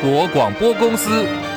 [0.00, 1.49] 国广播公司。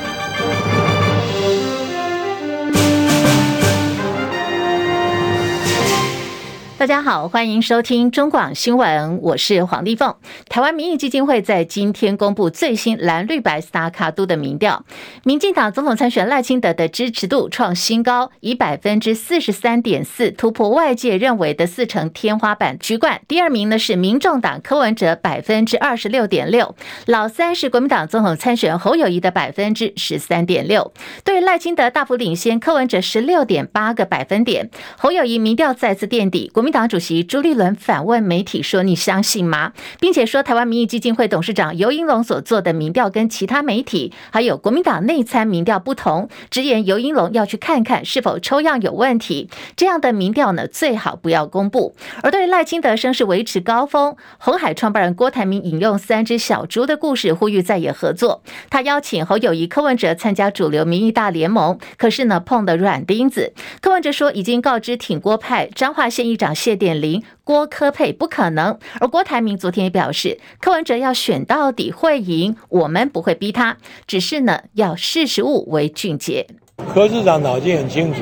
[6.84, 10.14] 大家好，欢迎收听中广新闻，我是黄丽凤。
[10.50, 14.84] 台湾民意基金会在今天公布最新蓝绿白斯塔卡都的民调，
[15.24, 23.22] 民进党总统参选赖清德的支持度创新高，以百分之四十三点四突破外界认为的四成天花板，居冠。
[23.30, 30.92] 第二名呢是民众党柯文哲百分之二十六点六，老三是国民党总统参选侯友谊的百分之十三点六。
[31.24, 49.50] 对赖清德大幅领先柯文哲十六点八个百分点，侯友谊民调再次垫底，国民党主席朱立伦反问媒体说：“你相信吗？”并且说，台湾民意基金会董事长尤英龙所做的民调跟其他媒体还有国民党内参民调不同，直言尤英龙要去看看是否抽样有问题。
[49.76, 51.96] 这样的民调呢，最好不要公布。
[52.24, 58.42] 而对赖清德声势维持高峰，红海创办人郭台铭引用三只小猪的故事，呼吁在野合作。
[58.72, 63.54] 他邀请侯友谊、柯文哲参加主流民意大联盟，可是呢，碰的软钉子。
[63.80, 66.56] 柯文哲说已经告知挺郭派彰化县议长。
[66.64, 73.76] 谢点零郭科配不可能，而郭台铭昨天也表示，柯文哲要选到底会赢，我们不会逼他，
[74.08, 76.48] 只是呢要识时务为俊杰。
[76.94, 78.22] 柯市长脑筋很清楚，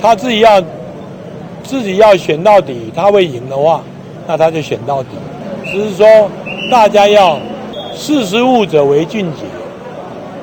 [0.00, 0.62] 他自己要
[1.64, 3.82] 自己要选到底，他会赢的话，
[4.24, 5.08] 那他就选到底。
[5.64, 6.30] 只是说
[6.70, 7.40] 大家要
[7.92, 9.42] 识时务者为俊杰，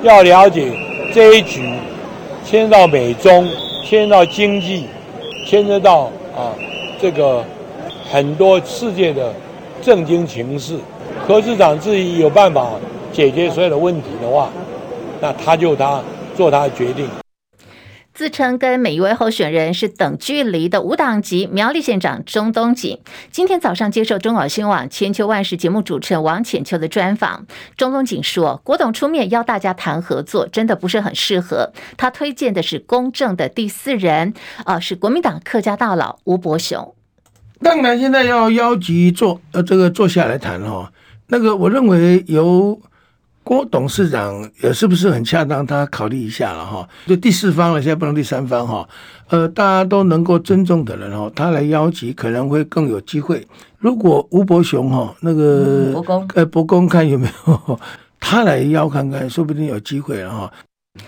[0.04, 0.70] 要了解
[1.14, 1.74] 这一局
[2.44, 3.48] 牵到美中，
[3.86, 4.88] 牵到经济，
[5.48, 6.52] 牵涉到啊。
[7.02, 7.44] 这个
[8.12, 9.34] 很多世界的
[9.82, 10.78] 政经情势，
[11.28, 12.74] 何市长自己有办法
[13.12, 14.50] 解决所有的问题的话，
[15.20, 16.00] 那他就他
[16.38, 17.10] 做他的决定。
[18.22, 23.00] 自称跟每一位候选人是等距离的无党籍苗栗县长钟东锦，
[23.32, 31.72] 今天早上接受中广新闻网千秋万世节目主持人王浅秋的专访，钟东锦说，郭董出面邀大家谈合作，真的不是很适合。
[31.98, 34.36] 他推荐的是公正的第四人，
[34.66, 36.94] 啊，是国民党客家大佬吴伯雄。
[37.64, 40.92] 当然，现在要邀集坐呃这个坐下来谈哈，
[41.30, 42.80] 那个我认为由。
[43.44, 45.66] 郭董事长也是不是很恰当？
[45.66, 48.88] 他考虑一下了哈，就第四方了，现在不能第三方哈。
[49.30, 53.46] 呃，大家都能够尊重的人哈，他来邀集可能会更有机会。
[53.80, 57.80] 如果吴伯雄哈那个伯公呃伯公看有没有
[58.20, 60.52] 他来邀看看，说不定有机会了哈。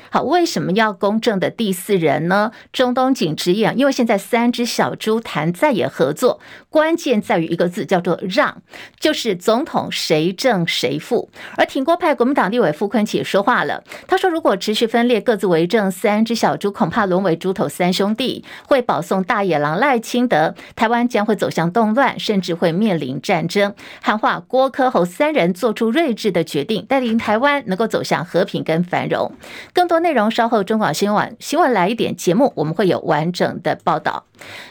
[0.10, 2.52] 好，为什么要公正的第四人呢？
[2.72, 6.40] 中东锦直言，因为现在三只小猪谈在野合作，
[6.70, 8.62] 关键在于一个字，叫做让，
[8.98, 11.30] 就是总统谁正谁负。
[11.58, 23.76] 而挺郭派国民党立委傅昆萁也说话了，他说，如果持续分裂，各自为政，三只小猪恐怕沦为猪头三兄弟，会保送大野狼赖清德，台湾将会走向动乱，甚至会面临战争。
[24.02, 29.34] 喊话郭柯侯三人做出睿智的决定，带领台湾能够走向和平跟繁荣。
[29.74, 34.26] 更多内容稍后中广新闻网新闻来一点节目，我们会有完整的报道。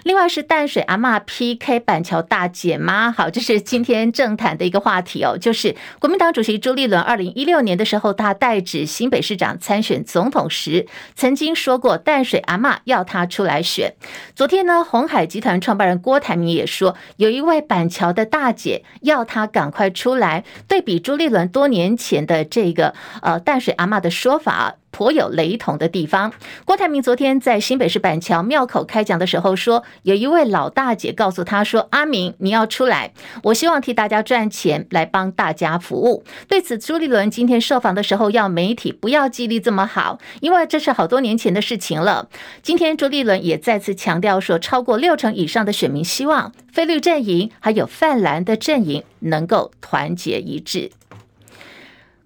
[0.04, 5.36] 另外是淡水阿嬷 PK 板桥大姐妈，好，这是今天政坛的一个话题哦。
[5.36, 10.86] 就是国民党主席朱立伦二零一六年的时候，他代指新北市长参选总统时，
[11.16, 13.94] 曾经说过淡水阿嬷要他出来选。
[14.36, 20.44] 昨天呢，鸿海集团创办人郭台铭也说，有一位板桥的大姐要他赶快出来。
[20.68, 24.76] 对比朱立伦多年前的这个呃淡水阿嬷的说法。
[24.92, 26.32] 颇有雷同的地方。
[26.64, 42.28] 郭台铭昨天在新北市板桥庙口开讲的时候说，有一位老大姐告诉他说：“阿明，你要出来，我希望替大家赚钱，来帮大家服务。”对此，朱立伦今天受访的时候要媒体不要记忆力这么好，因为这是好多年前的事情了。
[42.62, 50.90] 今天朱立伦也再次强调说，超过六成以上的选民希望非绿阵营还有泛蓝的阵营能够团结一致。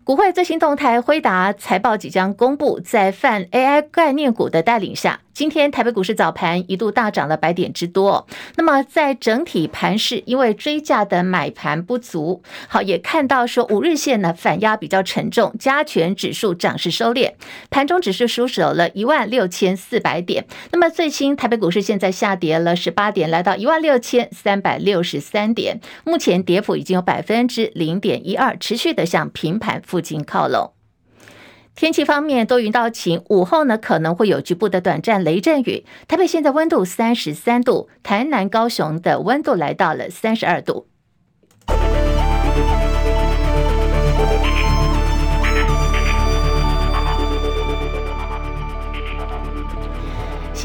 [0.07, 5.19] 股会最新动态，辉达财报即将公布，在泛 AI 概念股的带领下。
[5.37, 8.27] 今天台北股市早盘一度大涨了百点之多，
[8.57, 17.35] 那么在整体盘势，因为追价的买盘不足，好，也看到说五日线呢反压比较沉重，加权指数涨势收敛，
[17.69, 20.47] 盘中指数收守了一万六千四百点。
[20.73, 30.76] 那么最新台北股市现在下跌了十八点，来到一万六千三百六十三点，目前跌幅已经有百分之零点一二，持续的向平盘附近靠拢。
[31.77, 35.85] 天气方面，多云到晴，午后呢可能会有局部的短暂雷阵雨。
[36.09, 40.87] 台北现在温度三十三度，台南、高雄的温度来到了三十二度。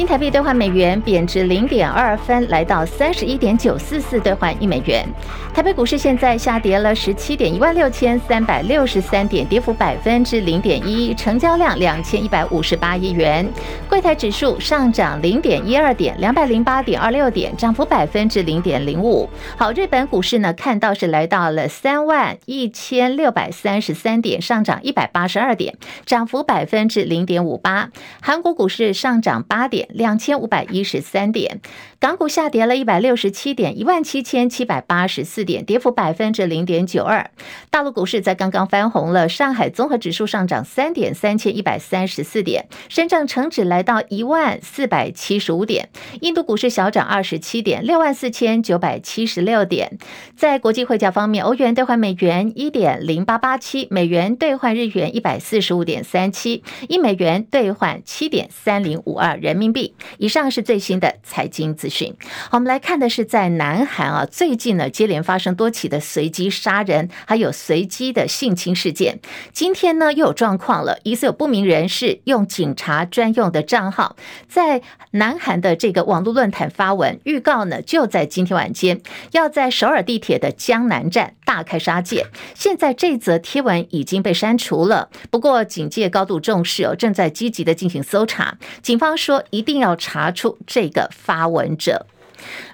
[0.02, 5.08] 新台币兑换美元贬值零点二分，来到三十一点九四四兑换一美元。
[5.54, 13.48] 台北股市现在下跌了十七点，一万六千三百六十三点，跌幅百分之零点一，成交量两千一百五十八亿元。
[13.88, 19.30] 柜台指数上涨零点一二点，两百零八点二六点，涨幅百分之零点零五。
[19.56, 25.78] 好，日本股市呢，看到是来到了三万一千六百三十三点，上涨一百八十二点，
[26.08, 27.92] 涨幅百分之零点五八。
[28.20, 29.90] 韩国股市上涨八点。
[29.94, 31.62] 两千五百一十三点，
[32.02, 37.30] 港股下跌了一百六十七点，一万七千七百八十四点，跌幅百分之零点九二。
[37.70, 45.90] 大陆股市在刚刚翻红了，上海综合指数上涨三点，三千一百三十四点，深圳成指来到一万四百七十五点，
[46.22, 50.00] 印度股市小涨二十七点，六万四千九百七十六点。
[50.36, 59.94] 在国际汇价方面，欧元兑换美元一点零八八七，美元兑换日元一百四十五点三七，一美元兑换七点三零五二人民币。
[60.18, 62.16] 以上是最新的财经资讯。
[62.50, 69.20] 好，我们来看的是在南韩啊，最近呢接连发生多起的随机杀人，还有随机的性侵事件。
[69.54, 74.16] 今天呢又有状况了，疑似有不明人士用警察专用的账号，
[74.48, 79.02] 在南韩的这个网络论坛发文，预告呢就在今天晚间
[79.34, 82.26] 要在首尔地铁的江南站大开杀戒。
[82.56, 88.58] 现在这则贴文已经被删除了，不过警界高度重视哦，正在积极的进行搜查。
[88.82, 89.44] 警方说。
[89.52, 92.06] 一定要查出这个发文者。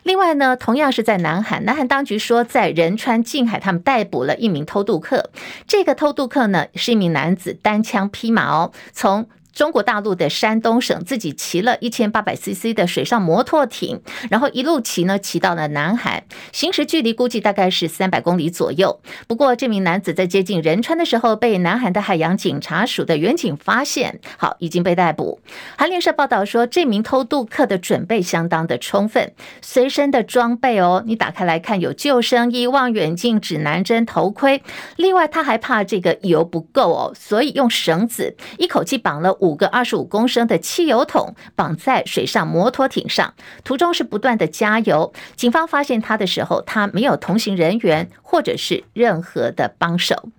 [0.03, 5.31] 另外呢，同样是在南韩，南韩当局说，在仁川近海，他们逮捕了一名偷渡客。
[5.65, 9.27] 这个偷渡客呢，是一名男子，单枪匹马哦，从。
[9.57, 18.99] 中国大陆的山东省自己骑了一千八百 CC 的水上摩托艇，然后一路骑呢，骑到了南海，行驶距离估计大概是三百公里左右。
[19.25, 25.41] 不过这名男子在接近仁川的时候，被南韩的海洋警察署的员警发现，好，已经被逮捕。
[25.75, 29.33] 韩联社报道说，这名偷渡客的准备相当的充分，
[29.63, 34.61] 随身的装备哦，你打开来看，有救生衣、望远镜、指南针、头盔。
[34.97, 39.46] 另外他还怕这个油不够哦，所以用绳子一口气绑了五。
[39.47, 43.33] 五个二十五公升的汽油桶绑在水上摩托艇上，
[43.63, 45.13] 途中是不断的加油。
[45.35, 50.29] 警方发现他的时候，他没有同行人员或者是任何的帮手。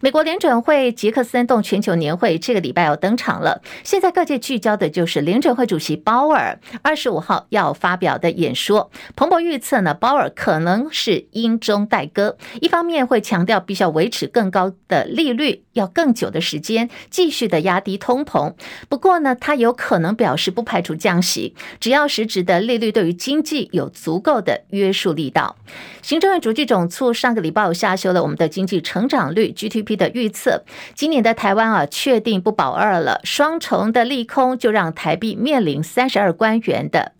[0.00, 3.62] 美国联准会杰克森动全球年会这个礼拜要登场了。
[3.82, 8.90] 现在各界聚焦的就是联准会主席鲍尔二十五号要发表的演说。
[9.16, 18.54] 彭博预测呢，鲍尔可能是英中带鸽，一方面会强调必须要维持更高的利率，要更久的时间继续的压低通膨。
[18.88, 25.56] 不过呢，他有可能表示不排除降息，只要实质的利率对于经济有足够的约束力道。
[26.02, 29.52] 行政院主计总处上个礼拜有下修了我们的经济成长率。
[29.68, 30.64] GDP 的预测，
[30.94, 37.12] 今年的台湾啊，确定不保二了，双重的利空就让台币面临三十二关元的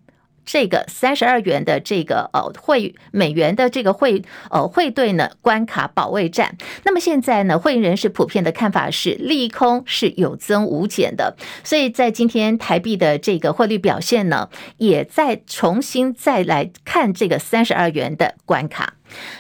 [0.44, 6.56] 这个三十二元的这个呃汇美元的这个汇呃汇兑呢关卡保卫战。
[6.85, 18.94] 那么现在呢，汇人士普遍的看法是利空是有增无减的，所以在今天台币的这个汇率表现呢，也在重新再来看这个三十二元的关卡。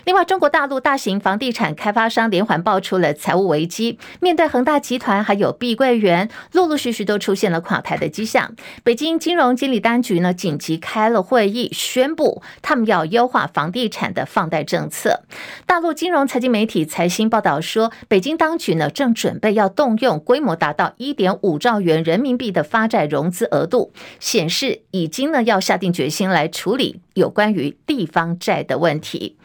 [0.04, 8.54] 另外，中国大陆大型房地产开发商连环爆出了财务危机，面对恒大集团还有碧桂园，陆陆续续都出现了垮台的迹象。
[8.82, 15.22] 北京金融监理当局呢，紧急开了会议，宣布他们要优化房地产的放贷政策。
[15.66, 29.36] 大陆金融财经媒体财新报道说，北京当局呢，正准备要动用规模达到一点五兆元人民币的发债融资额度，显示已经呢要下定决心来处理有关于地方债的问题。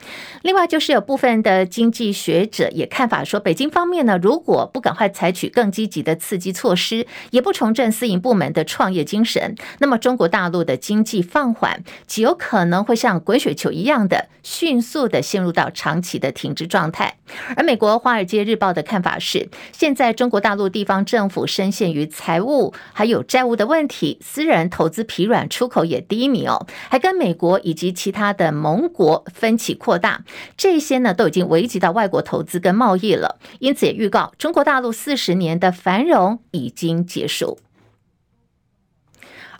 [0.41, 17.17] 另外，就是有部分的经济学者也看法说，北京方面呢，如果不赶快采取更积极的刺激措施，也不重振私营部门的创业精神，那么中国大陆的经济放缓，极有可能会像滚雪球一样的迅速的陷入到长期的停滞状态。
[17.55, 30.23] 而美国《华尔街日报》的看法是，现在中国大陆地方政府深陷于财务还有债务的问题，私人投资疲软，出口也低迷哦，还跟美国以及其他的盟国分歧扩大。
[30.57, 37.59] 这些呢都已经危及到外国投资跟贸易了，因此也预告中国大陆四十年的繁荣已经结束。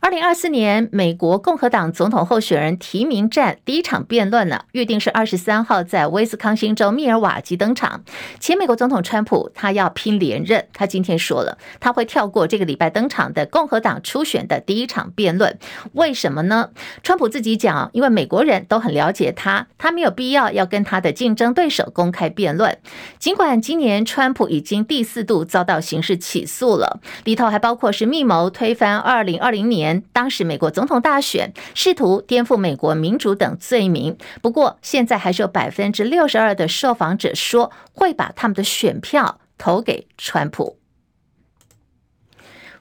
[0.02, 8.02] 二零二四年美国共和党总统候选人提名战第一场辩论呢，预定是二十三号在威斯康星州密尔瓦基登场。
[8.40, 15.60] 前美国总统川普他要拼连任，他今天说了他会跳过这个礼拜登场的共和党初选的第一场辩论。
[15.92, 16.70] 为什么呢？
[17.04, 22.78] 川普自己讲，因为美国人都很了解他，他没有必要要跟他的竞争对手公开辩论。
[23.18, 29.89] 尽管今年川普已经第四度遭到刑事起诉了，里头还包括是密谋推翻二零二零年。
[30.12, 34.18] 当时美国总统大选，试图颠覆美国民主等罪名。
[34.42, 40.79] 不过，现在还是有百分之六十二的受访者说会把他们的选票投给川普。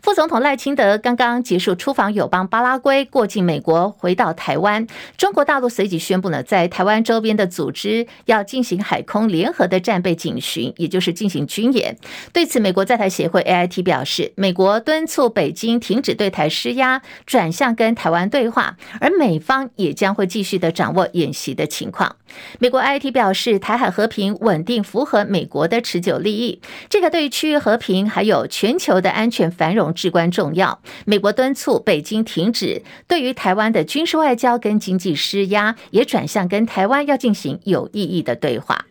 [0.09, 4.87] 副总统赖清德刚刚结束出访友邦巴拉圭，过境美国，回到台湾。
[5.19, 11.99] 中国大陆随即宣布呢，在台湾周边的组织要进行海空联合的战备警巡，也就是进行军演。
[12.33, 22.17] 对此，美国在台协会 AIT 表示，美国敦促北京停止对台施压，转向跟台湾对话，而美方也将会继续的掌握演习的情况。
[22.59, 29.95] 美国 AIT 表示，台海和平稳定符合美国的持久利益，这个对于区域和平还有全球的安全繁荣。
[29.99, 30.81] 至关重要。
[31.05, 38.87] 美国敦促北京停止对于台湾的军事外交跟经济施压，也转向跟台湾要进行有意义的对话。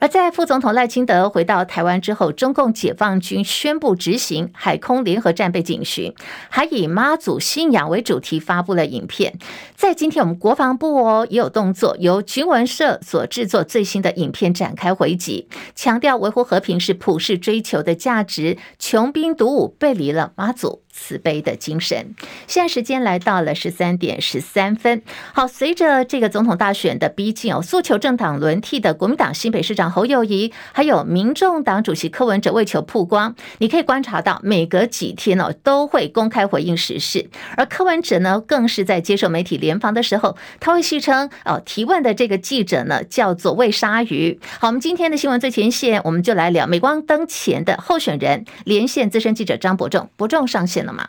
[0.00, 6.14] 而在副总统赖清德回到台湾之后，中共解放军宣布执行海空联合战备警巡，
[6.48, 9.38] 还以妈祖信仰为主题发布了影片。
[9.74, 22.14] 在今天，我们国防部哦也有动作，由军文社所制作最新的影片展开回击，强调维护和平是普世追求的价值，穷兵黩武背离了妈祖慈悲的精神。
[22.46, 25.02] 现在时间来到了十三点十三分。
[25.32, 37.28] 好，随着这个总统大选的逼近哦，诉求政党轮替的国民党新北市长侯友谊，还有民众党主席柯文哲为求曝光，你可以观察到，每隔几天哦都会公开回应时事。
[37.56, 44.38] 而柯文哲呢，更是在接受媒体联访的时候，他会戏称哦提问的这个记者呢叫做喂鲨鱼。
[44.60, 51.06] 好，我们今天的新闻最前线，我们就来聊镁光灯前的候选人连线资深记者张伯仲，伯仲上线了吗？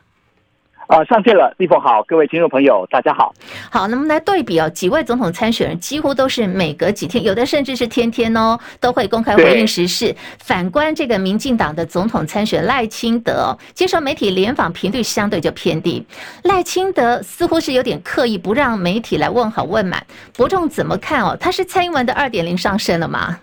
[0.88, 3.34] 啊，上线了，立峰好，各位听众朋友，大家好。
[3.72, 10.16] 好，那么来对比哦，几位总统参选人几乎都是每隔几天，有的甚至是天天哦，都会公开回应时事。
[10.38, 16.06] 反观这个民进党的总统参选赖清德，接受媒体联访频率相对就偏低。
[16.44, 20.06] 赖清德似乎是有点刻意不让媒体来问好问满。
[20.36, 21.36] 伯仲怎么看哦？
[21.40, 23.40] 他是蔡英文的二点零上升了吗？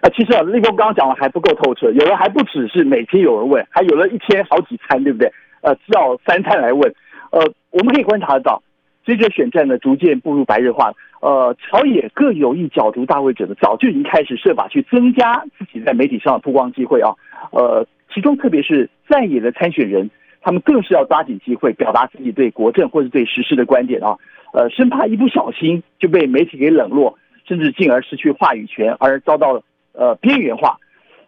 [0.00, 5.30] 啊，其实啊，立峰刚刚讲的还不够透彻，有的还不只是每天有人问，还有了一天好几餐，对不对？
[5.60, 6.94] 呃，至少三餐来问，
[7.32, 7.40] 呃，
[7.70, 8.62] 我们可以观察得到，
[9.04, 17.10] 随着选战呢逐渐步入白热化，呃，朝野各有意角逐大位者呢，早就已经开始设法去增加自己在媒体上的曝光机会啊，
[17.50, 20.08] 呃，其中特别是在野的参选人，
[20.40, 24.16] 他们更是要抓紧机会表达自己对国政或是对时事的观点啊，
[24.52, 29.60] 呃，生怕一不小心就被媒体给冷落，甚至进而失去话语权而遭到
[29.98, 30.78] 呃边缘化，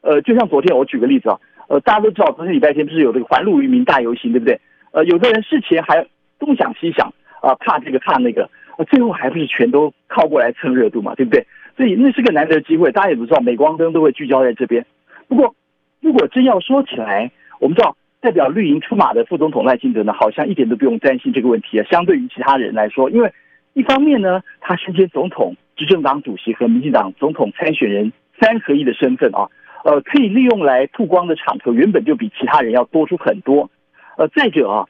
[0.00, 1.36] 呃，就像昨天我举个例子啊。
[1.68, 4.60] 呃，大家都知道，昨天礼拜天不是有这个环路渔民大游行，对不对？
[4.90, 6.04] 呃，有的人事前还
[6.36, 11.46] 东想西想，啊、怕这个怕那个，呃，最后还不是全都靠过来蹭热度嘛，对不对？
[11.76, 14.84] 所以那是个难得的机会，大家也都知道，镁光灯都会聚焦在这边。
[15.28, 15.54] 不过，
[16.00, 21.86] 如果真要说起来，我们知道代表绿营出马的副总统赖清德呢，好像一点都不用担心这个问题啊。
[21.88, 23.32] 相对于其他人来说，因为
[23.74, 29.48] 一方面呢，他身兼总统、执政党主席和民进党总统参选人三合一的身份啊。
[29.82, 33.70] 呃，可以利用来曝光的场合，原本就比其他人要多出很多。
[34.18, 34.86] 呃，再者啊，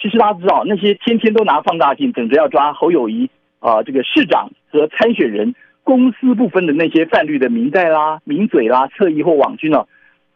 [0.00, 3.28] 其实大家知道，那些天天都拿放大镜等着要抓侯友谊
[3.58, 9.86] 啊，这个市长和参选人公私不分的那些泛绿的民代啦、名嘴啦、侧翼或网军呢，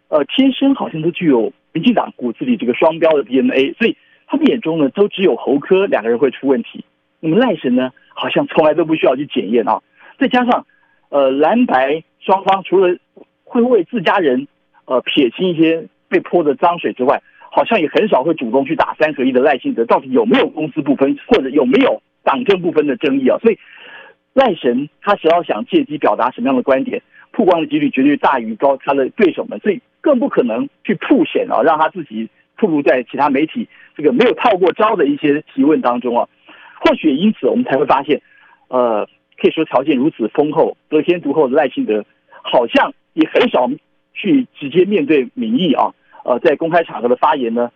[0.08, 6.84] 呃，天生好像都具有民进党骨子里这个双标的 DNA，所以他们眼中呢，都只有侯科两个人会出问题。
[7.20, 9.80] 那么赖神呢，好像从来都不需要去检验啊。
[10.18, 10.66] 再加上
[11.10, 12.96] 呃，蓝白双方除了
[13.44, 14.46] 会为自家人，
[14.86, 23.36] 呃，撇清一些被泼的脏水之外，好像也很少会主动去打三合一的赖清德，到底有没有公私不分，或者有没有党政不分的争议啊？
[23.42, 23.58] 所以
[24.32, 27.02] 赖神他只要想借机表达什么样的观点，
[27.32, 36.28] 曝光的几率绝对大于高他的对手们，所以更不可能去曝险啊，让他自己暴露在其他媒体这个没有套过招的一些提问当中啊。
[36.80, 38.20] 或许因此我们才会发现，
[38.68, 39.06] 呃，
[39.40, 42.04] 可以说条件如此丰厚、得天独厚的赖清德，
[42.42, 42.92] 好像。
[43.14, 43.68] 也很少
[44.14, 45.92] 去直接面对民意啊，
[46.24, 47.70] 呃，在公开场合的发言呢，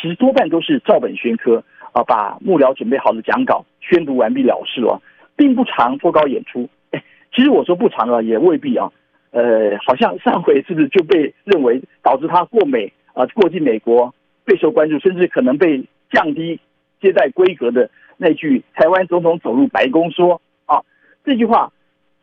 [0.00, 1.62] 其实多半都是照本宣科
[1.92, 5.02] 啊，把幕僚准备好的讲稿宣读完毕了事了，
[5.36, 6.70] 并不常脱稿演出。
[6.90, 8.90] 哎，其实我说不常啊，也未必啊。
[9.30, 14.14] 呃，好像上回是不是就被认为导致他过美啊，过境美国
[14.46, 16.58] 备受关注，甚至可能被降低
[17.02, 20.80] 接待规格的那句“台湾总统走入白宫说”啊，
[21.26, 21.70] 这句话。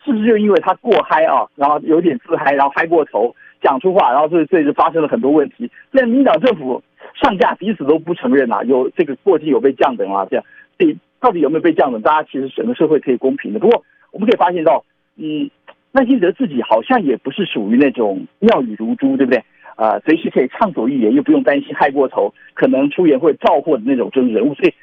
[0.04, 5.70] 是不是就因为他过嗨啊，然后有点自嗨，然后嗨过头讲出话，然后这这就发生了很多问题。
[5.92, 6.82] 那民党政府
[7.16, 10.46] 上下彼此都不承认啊，有这个过境有被降等啊，这样，
[10.78, 12.02] 所以到底有没有被降等？
[12.02, 13.60] 大家其实整个社会可以公平的。
[13.60, 14.84] 不过我们可以发现到，
[15.16, 15.50] 嗯，
[15.92, 19.44] 赖清德自己好像也不是属于那种妙语如珠，对不对？
[19.76, 24.54] 啊，随时可以畅所欲言，又不用担心害过头，可能出言会造祸的那种政治人物。
[24.54, 24.74] 所以，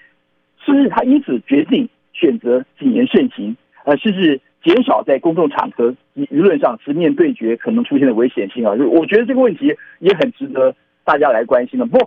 [0.64, 8.72] 是不是他因此决定选择谨言慎行，呃，甚至减少在公众场合舆论上直面对决可能出现的危险性啊？
[8.72, 10.74] 我觉得这个问题也很值得
[11.04, 11.86] 大家来关心的。
[11.86, 11.98] 不，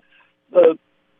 [0.51, 0.75] 呃，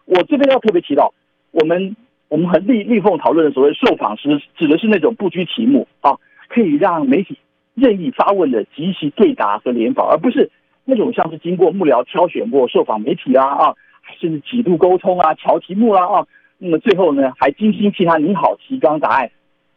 [0.06, 1.14] 我这边要特别提到，
[1.52, 1.96] 我们
[2.30, 6.18] 我们和立立凤讨论的所谓受访时，指的是那种不拘题目啊，
[6.50, 7.38] 可以让媒体
[7.74, 10.52] 任意发问的及其对答和联访，而不是。
[10.86, 13.74] 那种像是经过幕僚挑选过受访媒体啊啊，
[14.20, 19.32] 甚至几度沟通啊、调题目啦啊，那么最后呢还精心替他拟好提纲答案，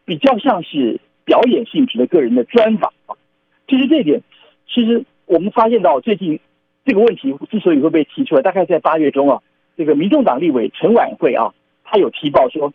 [0.04, 3.14] 比较像是表演性质的个人的专访啊。
[3.68, 4.22] 其实这一点，
[4.66, 6.40] 其实我们发现到最近
[6.86, 9.42] 这个问题之所以会被提出来，大概在八月中啊，
[9.76, 11.52] 这个民众党立委陈琬惠啊，
[11.84, 12.72] 他有提报说，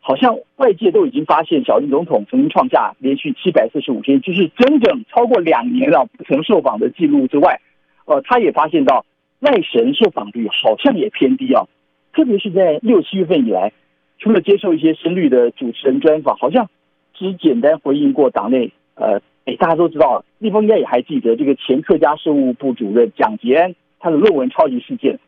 [0.00, 7.60] 好像外界都已经发现小英总统曾经创下连续七百四十五天，就是整整超过两年了不曾受访的记录之外。
[8.04, 9.06] 呃，他也发现到
[9.40, 11.64] 赖神受访率好像也偏低啊，
[12.12, 13.72] 特别是在六七月份以来，
[14.18, 16.68] 除了接受一些深绿的主持人专访，好像
[17.14, 25.18] 只简单回应过党内呃，哎，大家都知道，立峰应该也还记得这个前客家事务部主任蒋捷安他的论文抄袭事件，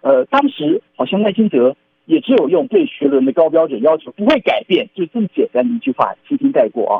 [0.00, 1.74] 呃，当时好像赖清德
[2.04, 6.94] 也只有用对学伦的高标准要求不会改变，就这么简单的一句话轻轻带过啊，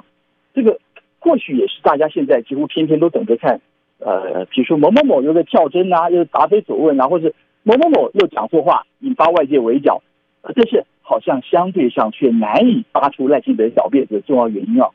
[0.55, 0.79] 这个
[1.19, 3.61] 或许也是大家现在几乎天天都等着看。
[3.99, 10.03] 呃，比如说某某某又在跳针啊，又答非所问啊，或者某某某又讲错话，引发外界围剿，
[10.43, 14.89] 呃，这是好像相对上却难以发出赖清德小辫子的重要原因啊。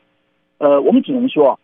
[0.58, 1.58] 呃，我们只能说，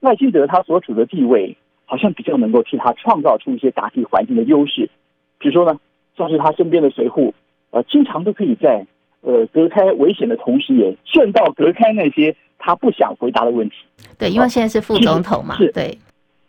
[0.00, 4.90] 赖清德他所处的地位，好像比较能够替他创造出一些答题环境的优势。
[5.38, 5.80] 比如说呢，
[6.18, 7.32] 像是他身边的随护，
[7.70, 8.86] 呃，经常都可以在
[9.22, 13.76] 呃隔开危险的同时，也顺道隔开那些他不想回答的问题。
[14.18, 15.96] 对，因为现在是副总统嘛，是对。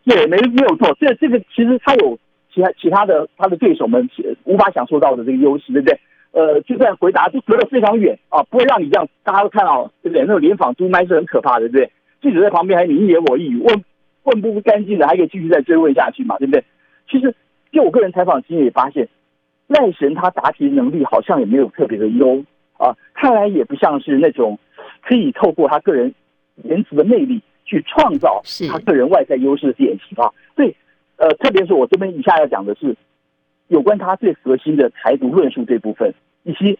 [0.04, 2.20] 对，没没有错，这这个其实他有
[2.54, 4.10] 其他其他的他的对手们
[4.44, 6.00] 无法享受到的这个优势，对不对？
[6.32, 10.22] 呃，就算回答都隔得非常远啊，不会让你这样大家都看到，对不对？
[10.26, 11.92] 那种联访督麦是很可怕的，对不对？
[12.22, 13.84] 记者在旁边还你一言我一语，问
[14.24, 16.64] 问不干净的，还可以继续再追问下去嘛，对不对？
[17.10, 17.36] 其实
[17.72, 19.08] 就我个人采访经验也发现，
[19.68, 22.44] 赖神他答题能力好像也没有特别的优
[22.78, 24.58] 啊，看来也不像是那种
[25.02, 26.14] 可以透过他个人
[26.64, 27.42] 言辞的魅力。
[27.66, 30.76] 去创造他个人外在优势的典型啊，所以
[31.18, 32.96] 呃，特别是我这边以下要讲的是
[33.70, 36.78] 有关他最核心的台独论述这部分，以及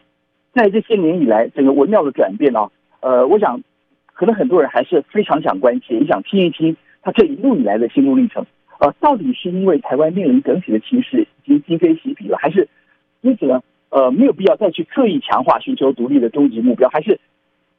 [0.52, 3.62] 在这些年以来整个文庙的转变啊，呃，我想
[4.12, 8.44] 可能很多人还是非常想关切，也想听一听他这一路以来的心路历程
[8.78, 12.68] 呃，到底是因为台湾面临整体的情势已经今非昔比了，还是
[13.22, 17.18] 因此呢，呃，没有必要再去刻意强化寻求独立的终极目标，还是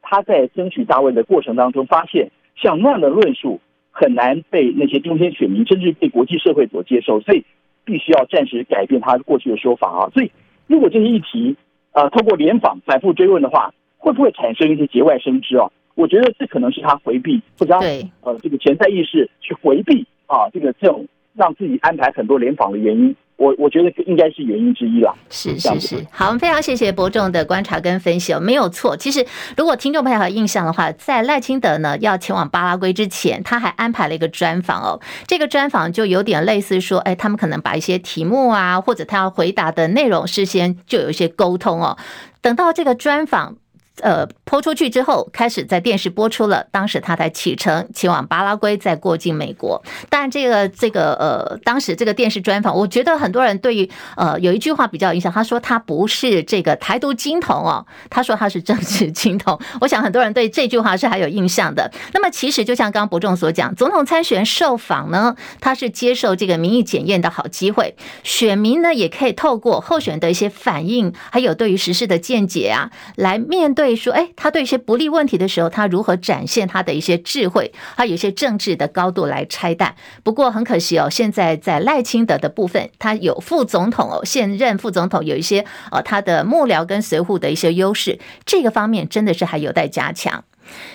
[0.00, 2.30] 他在争取大位的过程当中发现？
[2.54, 7.44] 像那样的论述很难被那些中间选民，甚至被国际社会所接受，所以
[7.84, 10.10] 必须要暂时改变他过去的说法啊。
[10.14, 10.30] 所以，
[10.66, 11.56] 如果这些议题
[11.92, 15.70] 呃透过联访反复追问的话，会不会产生一些节外生枝啊？
[15.94, 17.80] 我觉得这可能是他回避或者他
[18.22, 23.14] 呃这个潜在意识去回避啊这个这种让自己安排很多联访的原因。
[23.36, 25.12] 我我觉得应该是原因之一啦。
[25.28, 28.96] 是是是，好，我们非常谢谢伯仲的观察跟分析哦，没有错。
[28.96, 35.00] 其实如果听众朋友有印象的话，在赖清德呢要前往巴拉圭之前，他还安排了一个专访哦。
[35.26, 41.96] 这个专访就有点类似说，哎，他们可能把一些题目啊，或者他要回答的内容事先就有一些沟通哦。
[42.40, 43.56] 等到这个专访。
[44.02, 46.66] 呃，播出去之后，开始在电视播出了。
[46.72, 49.80] 当时他才启程前往巴拉圭，再过境美国。
[50.10, 59.56] 但这个这个呃，当时这个电视专访，我觉得很多人对于呃有一句话比较有印象，他说他不是这个台独金童哦，他说他是政治金童。
[59.80, 61.88] 我想很多人对这句话是还有印象的。
[62.12, 73.91] 那么其实就像刚刚伯仲所讲，总统参选受访呢，他是接受这个民意检验的好机会，选民呢也可以透过候选的一些反应，还有对于时事的见解啊，来面对。
[73.96, 79.94] 说，哎，他对一些不利问题的时候，他如何展现他的一些智慧，他有一些政治的高度来拆弹。
[80.22, 90.44] 不过很可惜哦，现在在赖清德的部分，他有副总统哦，现任副总统有一些呃，他的幕僚跟随护的一些优势，这个方面真的是还有待加强。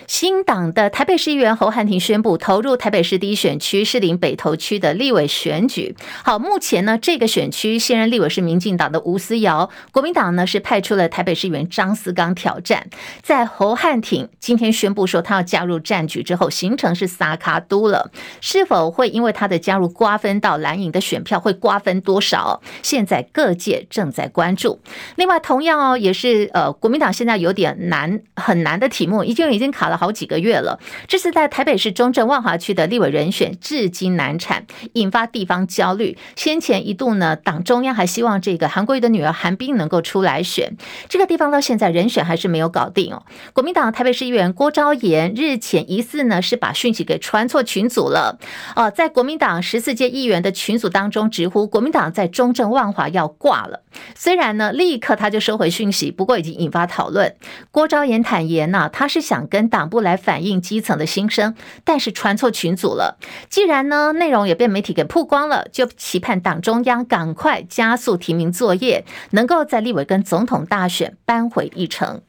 [0.08, 5.94] 新党的台北市议员侯汉廷宣布投入台北市第一选区士林北投区的立委选举。
[6.24, 12.88] 好，目前呢，这个选区现任立委是民进党的吴思瑶，国民党呢是派出了台北市议员张思刚挑战。
[13.22, 21.38] 在侯汉廷今天宣布说他要加入战局之后，行程是三卡都了，是否会因为他的加入瓜分到蓝营的选票？
[21.38, 22.62] 会瓜分多少？
[22.82, 24.80] 现在各界正在关注。
[25.18, 29.57] 另外，同样哦，也是呃，国民党现在有点难很难的题目，已经有。
[29.58, 30.80] 已经卡了好几个月了。
[31.08, 36.18] 这次在台北市中正万华区的立委人选至今难产，引发地方焦虑。
[36.36, 40.78] 先前一度呢，党中央还希望这个韩国瑜的女儿韩冰能够出来选。
[41.10, 43.24] 这个地方到现在人选还是没有搞定哦。
[43.54, 48.38] 国民党台北市议员郭昭言日前疑似呢是把讯息给传错群组了
[48.76, 53.82] 哦，在国民党十四届议员的群组当中直呼国民党在中正万华要挂了。
[54.16, 57.36] 虽然呢立刻他就收回讯息，不过已经引发讨论。
[57.72, 63.18] 郭昭言坦言呢，他是想跟党部来反映基层的心声，但是传错群组了。
[63.50, 72.22] 既然呢内容也被媒体给曝光了，就期盼党中央赶快加速提名作业，能够在立委跟总统大选扳回一城。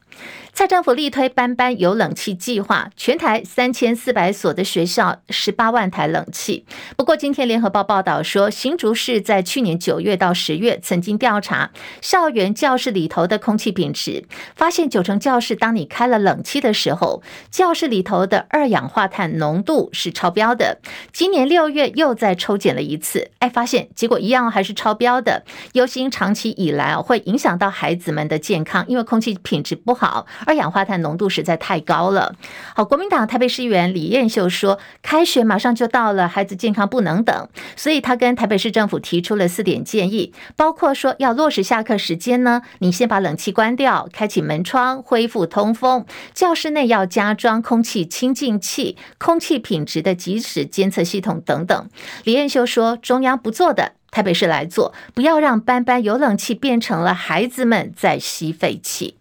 [0.58, 6.66] 蔡政府力推班班有冷气计划，全台三千四百所的学校十八万台冷气。
[6.96, 14.24] 不过，今天联合报报道说，新竹市在去年九月到十月曾经调查校园教室里头的空气品质，
[14.56, 20.80] 发现九成教室当你开了冷气的时候，教室里头的二氧化碳浓度是超标的。
[21.12, 25.44] 今年六月又再抽检了一次，哎，发现结果一样还是超标的。
[25.74, 30.26] 忧心长期以来，会影响到孩子们的健康，因为空气品质不好。
[30.48, 32.34] 二氧化碳浓度实在太高了。
[32.74, 51.90] 好，国民党台北市议员李彦秀说，开学马上就到了，孩子健康不能等，所以他跟台北市政府提出了四点建议，包括说要落实下课时间呢，你先把冷气关掉，开启门窗，恢复通风，教室内要加装空气清净器、空气品质的即时监测系统等等。
[52.24, 59.17] 李彦秀说，中央不做的，台北市来做，不要让班班有冷气变成了孩子们在吸废气。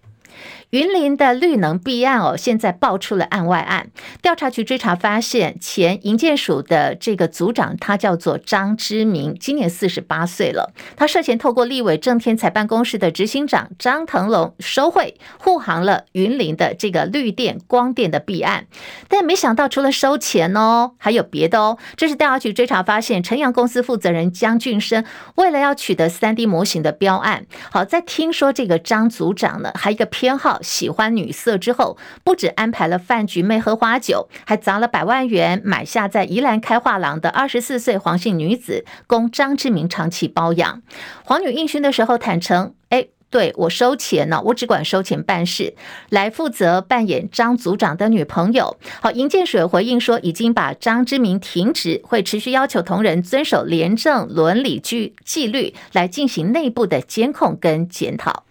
[0.71, 3.89] 云林的绿能弊案哦，现在爆出了案外案。
[4.21, 10.73] 调查局追查发现，前营建署的这个组长，他叫做张之明，今年四十八岁了。
[10.97, 18.67] 他涉嫌透过立委郑天才办公室的执行长张腾龙收贿，护航了云林的这个绿电光电的弊案。
[19.07, 21.77] 但没想到，除了收钱哦，还有别的哦。
[21.95, 30.56] 这是调查局追查发现，晨阳公司负责人江俊生为了要取得三 D 模型的标案，好，在听说这个张组长呢，还一个偏好。
[30.61, 40.81] 喜欢女色之后，不止安排了饭局、没喝花酒，还砸了百万元买下在宜兰开画廊的二十四岁黄姓女子，供张之明长期包养。
[41.23, 45.75] 黄女应询的时候坦诚：“哎，对我收钱呢，我只管收钱办事，
[46.09, 58.45] 来负责扮演张组长的女朋友。”好，银建水回应说，已经把张之明停职，会持续要求同仁遵守廉政伦理纪纪律，来进行内部的监控跟检讨。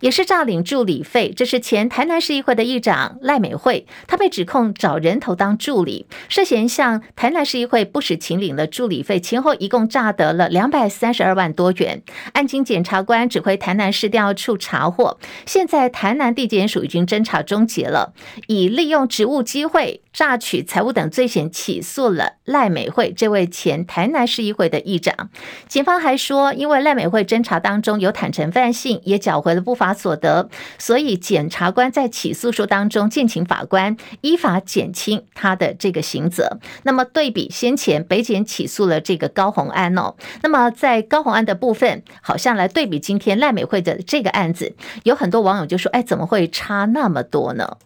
[0.00, 12.02] 也是诈领助理费，这是前台南市议会的议长赖美惠，她被指控找人头当助理，涉嫌向台南市议会不实请领了助理费，前后一共诈得了两百三十二万多元。
[12.32, 18.14] 案经检察官指挥台南市调处查获，现在台南地检署已经侦查终结了，
[18.46, 25.30] 以利用职务机会诈取财物等罪嫌起诉了赖美惠这位前台南市议会的议长。
[25.68, 36.58] 警方还说，因为赖美惠侦查当中有坦承犯性，也缴回了不法所得，所以检察官在起诉书当中建请法官依法减轻他的这个刑责。
[36.82, 47.76] 那么对比先前北检起诉了这个高虹安哦，那么在高虹安的部分，好像来对比今天赖美惠的这个案子，有很多网友就说：“哎，怎么会差那么多呢？”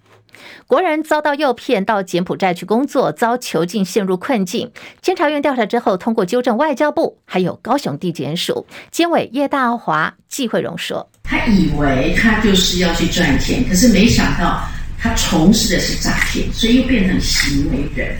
[0.66, 4.70] 国人遭到诱骗到柬埔寨去工作，遭囚禁，陷入困境。
[5.02, 14.66] 监察院调查之后，通过纠正外交部，还有高雄地检署监委叶大华、纪惠荣说：“他以为他就是要去赚钱，可是没想到
[14.98, 18.16] 他从事的是诈骗，所以又变成行为人。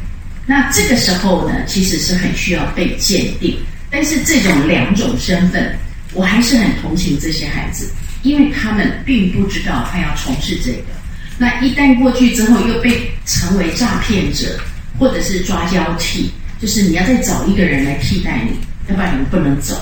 [0.47, 3.59] 那这个时候呢，其实是很需要被鉴定。
[3.91, 5.79] 但是这种两种身份，
[6.13, 7.91] 我还是很同情这些孩子，
[8.23, 10.85] 因为他们并不知道他要从事这个。”
[11.37, 14.59] 那一旦过去之后，又被成为诈骗者，
[14.99, 18.57] 或者是抓交替，就是你要再找一个人来替代你，
[18.89, 19.77] 要不然你不能走。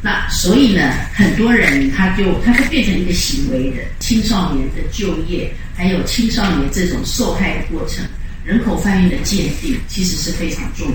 [0.00, 3.86] 那所以呢，很多人他就他就变成一个行为人。
[4.00, 8.04] 青少年的就业，还有青少年这种受害的过程，
[8.44, 10.88] 人口贩运的鉴定，其实是非常重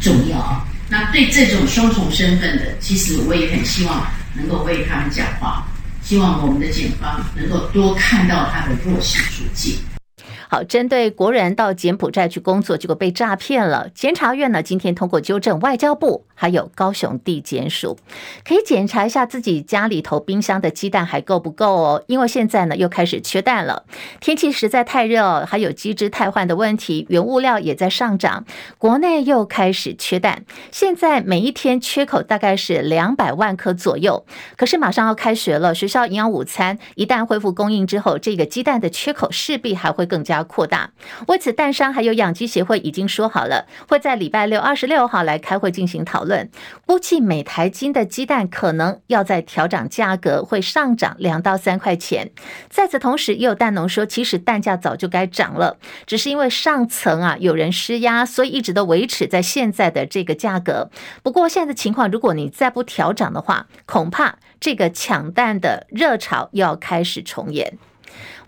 [0.00, 0.64] 重要啊。
[0.88, 5.66] 那对这种双重身份的，其实我也很希望能够为他们讲话。
[6.12, 9.76] 希望我们的警方能够多看到他的弱势处境。
[10.46, 13.88] 好，针对国人到柬埔寨去工作，结果被诈骗了。
[13.94, 17.96] 检察院呢，今天通过纠正外交部，还有高雄地检署，
[18.44, 22.02] 可以检查一下自己家里头冰箱的鸡蛋还够不够哦。
[22.08, 23.84] 因为现在呢，又开始缺蛋了，
[24.18, 28.44] 天气实在太热，还有机只太换的问题，原物料也在上涨，
[28.76, 30.44] 国内又开始缺蛋。
[30.72, 34.26] 现在每一天缺口大概是两百万颗左右。
[34.56, 40.90] 可是马上要开学了，学校营养午餐一旦恢复供应之后，这个鸡蛋的缺口势必还会更加扩大。
[41.28, 46.31] 为此，蛋商还有养鸡协会已经说好了，会在礼拜六二十六号来开会进行讨论，
[46.86, 52.30] 估计每台斤的鸡蛋可能要在调涨价格，会上涨两到三块钱。
[52.68, 60.90] 在此同时，也有蛋农说，其实蛋价早就该涨了，只是因为上层啊有人施压，所以一直都维持在现在的这个价格。
[61.22, 67.78] 不过现在的情况，如果你再不调涨的话，恐怕这个抢蛋的热潮要开始重演。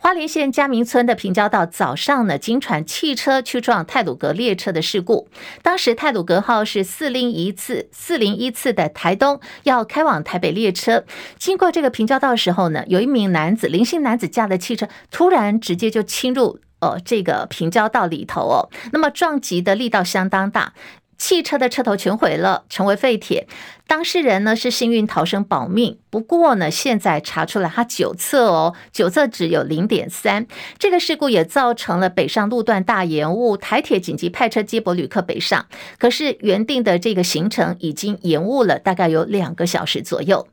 [0.05, 5.29] 花莲县嘉明村的平交道早上呢，经传汽车去撞太鲁阁列车的事故。
[5.63, 11.07] 当时太鲁阁号是四零一次、四零一次的台东要开往台北列车，
[11.39, 20.75] 经过这个平交道的时候呢，有一名男子，零星男子驾的汽车突然直接就侵入呃这个平交道里头哦，那么撞击的力道相当大，
[21.17, 23.49] 汽车的车头全毁了，成为废铁。
[23.87, 30.47] 当事人呢是幸运逃生保命，不过呢现在查出了他酒测哦，酒测只有零点三。
[30.79, 35.67] 这个事故也造成了北上路段大延误，台铁紧急派车接驳旅客北上，
[35.99, 40.49] 可是原定的这个行程已经延误了大概有两个小时左右。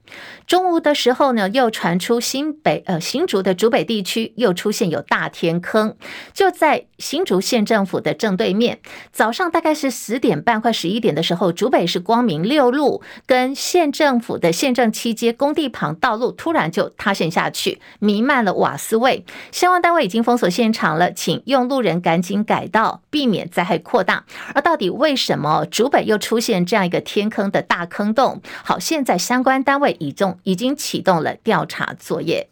[0.45, 5.95] 中午的时候呢，又传出新北呃新竹的竹北地区又出现有大天坑，
[6.33, 8.79] 就在新竹县政府的正对面。
[9.13, 13.01] 早上大概是十点半快十一点的时候，竹北是光明六路。
[13.25, 19.25] 跟县政府的县政七街工地旁道路突然就塌陷下去，弥漫了瓦斯味。
[19.51, 24.25] 相关单位已经封锁现场了，请用路人赶紧改道，避免灾害扩大。
[24.53, 28.41] 而到底为什么竹北又出现这样一个天坑的大坑洞？
[28.63, 32.49] 好，现在相关单位已经已经启动了调查作业。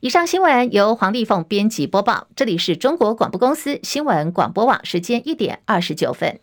[0.00, 6.38] 以上新闻由黄丽凤编辑播报，这里是中国广播公司新闻广播网，时间一点二十九分。